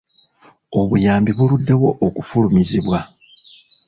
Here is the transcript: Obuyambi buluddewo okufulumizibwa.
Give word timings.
Obuyambi 0.79 1.31
buluddewo 1.37 1.89
okufulumizibwa. 2.07 2.99